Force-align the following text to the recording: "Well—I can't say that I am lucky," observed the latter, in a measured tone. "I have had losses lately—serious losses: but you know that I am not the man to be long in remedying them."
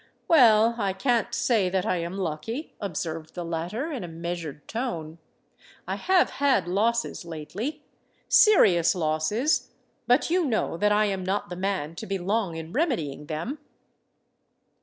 "Well—I 0.27 0.93
can't 0.93 1.31
say 1.31 1.69
that 1.69 1.85
I 1.85 1.97
am 1.97 2.17
lucky," 2.17 2.73
observed 2.81 3.35
the 3.35 3.45
latter, 3.45 3.91
in 3.91 4.03
a 4.03 4.07
measured 4.07 4.67
tone. 4.67 5.19
"I 5.87 5.95
have 5.95 6.31
had 6.43 6.67
losses 6.67 7.23
lately—serious 7.23 8.95
losses: 8.95 9.69
but 10.07 10.31
you 10.31 10.43
know 10.43 10.75
that 10.75 10.91
I 10.91 11.05
am 11.05 11.23
not 11.23 11.49
the 11.51 11.55
man 11.55 11.93
to 11.97 12.07
be 12.07 12.17
long 12.17 12.55
in 12.55 12.73
remedying 12.73 13.27
them." 13.27 13.59